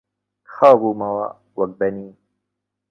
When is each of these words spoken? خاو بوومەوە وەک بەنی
خاو 0.53 0.75
بوومەوە 0.81 1.27
وەک 1.59 1.71
بەنی 1.79 2.09